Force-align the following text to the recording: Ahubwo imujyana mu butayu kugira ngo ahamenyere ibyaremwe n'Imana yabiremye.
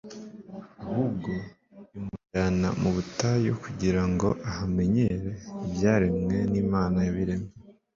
Ahubwo 0.83 1.31
imujyana 1.97 2.67
mu 2.81 2.89
butayu 2.95 3.51
kugira 3.63 4.01
ngo 4.11 4.27
ahamenyere 4.49 5.29
ibyaremwe 5.65 6.37
n'Imana 6.51 6.97
yabiremye. 7.07 7.51